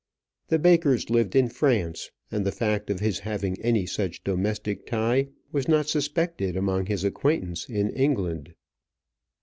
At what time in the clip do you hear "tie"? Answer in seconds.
4.87-5.27